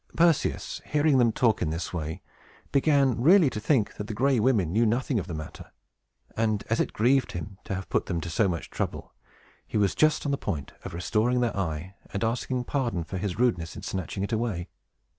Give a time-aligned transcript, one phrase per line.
[0.15, 2.23] Perseus, hearing them talk in this way,
[2.71, 5.71] began really to think that the Gray Women knew nothing of the matter;
[6.35, 9.13] and, as it grieved him to have put them to so much trouble,
[9.67, 13.37] he was just on the point of restoring their eye and asking pardon for his
[13.37, 14.69] rudeness in snatching it away.